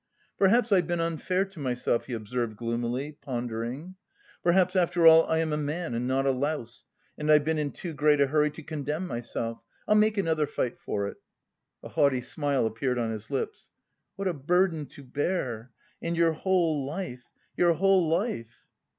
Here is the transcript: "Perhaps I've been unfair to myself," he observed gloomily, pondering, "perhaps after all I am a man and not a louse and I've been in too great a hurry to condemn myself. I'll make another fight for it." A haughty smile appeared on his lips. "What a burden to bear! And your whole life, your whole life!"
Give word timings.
"Perhaps 0.35 0.71
I've 0.71 0.87
been 0.87 0.99
unfair 0.99 1.45
to 1.45 1.59
myself," 1.59 2.05
he 2.07 2.13
observed 2.13 2.57
gloomily, 2.57 3.19
pondering, 3.21 3.97
"perhaps 4.41 4.75
after 4.75 5.05
all 5.05 5.27
I 5.27 5.37
am 5.37 5.53
a 5.53 5.57
man 5.57 5.93
and 5.93 6.07
not 6.07 6.25
a 6.25 6.31
louse 6.31 6.85
and 7.19 7.31
I've 7.31 7.43
been 7.43 7.59
in 7.59 7.69
too 7.71 7.93
great 7.93 8.19
a 8.19 8.25
hurry 8.25 8.49
to 8.49 8.63
condemn 8.63 9.05
myself. 9.05 9.61
I'll 9.87 9.93
make 9.93 10.17
another 10.17 10.47
fight 10.47 10.79
for 10.79 11.07
it." 11.07 11.17
A 11.83 11.89
haughty 11.89 12.21
smile 12.21 12.65
appeared 12.65 12.97
on 12.97 13.11
his 13.11 13.29
lips. 13.29 13.69
"What 14.15 14.27
a 14.27 14.33
burden 14.33 14.87
to 14.87 15.03
bear! 15.03 15.69
And 16.01 16.17
your 16.17 16.33
whole 16.33 16.83
life, 16.83 17.25
your 17.55 17.73
whole 17.73 18.07
life!" 18.07 18.65